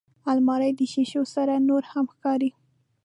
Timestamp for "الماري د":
0.31-0.81